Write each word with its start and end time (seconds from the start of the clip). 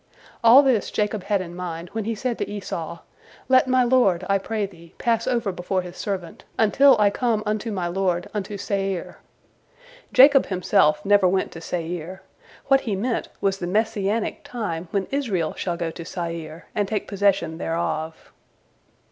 All 0.43 0.63
this 0.63 0.89
Jacob 0.89 1.25
had 1.25 1.41
in 1.41 1.55
mind 1.55 1.89
when 1.91 2.05
he 2.05 2.15
said 2.15 2.39
to 2.39 2.49
Esau, 2.49 2.97
"Let 3.47 3.67
my 3.67 3.83
lord, 3.83 4.25
I 4.27 4.39
pray 4.39 4.65
thee, 4.65 4.95
pass 4.97 5.27
over 5.27 5.51
before 5.51 5.83
his 5.83 5.95
servant, 5.95 6.43
until 6.57 6.97
I 6.99 7.11
come 7.11 7.43
unto 7.45 7.71
my 7.71 7.85
lord 7.85 8.27
unto 8.33 8.57
Seir." 8.57 9.19
Jacob 10.11 10.47
himself 10.47 11.05
never 11.05 11.27
went 11.27 11.51
to 11.51 11.61
Seir. 11.61 12.23
What 12.65 12.81
he 12.81 12.95
meant 12.95 13.29
was 13.41 13.59
the 13.59 13.67
Messianic 13.67 14.43
time 14.43 14.87
when 14.89 15.05
Israel 15.11 15.53
shall 15.53 15.77
go 15.77 15.91
to 15.91 16.03
Seir, 16.03 16.65
and 16.73 16.87
take 16.87 17.07
possession 17.07 17.59
thereof. 17.59 18.31